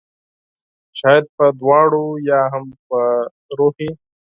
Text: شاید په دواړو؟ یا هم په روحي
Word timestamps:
شاید 0.99 1.25
په 1.35 1.45
دواړو؟ 1.59 2.03
یا 2.29 2.41
هم 2.53 2.65
په 2.87 2.99
روحي 3.57 3.89